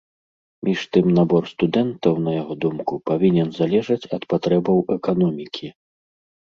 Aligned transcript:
Між 0.69 0.79
тым 0.95 1.09
набор 1.17 1.43
студэнтаў, 1.51 2.13
на 2.29 2.35
яго 2.41 2.53
думку, 2.65 2.93
павінен 3.11 3.55
залежаць 3.59 4.09
ад 4.21 4.27
патрэбаў 4.35 4.87
эканомікі. 4.99 5.67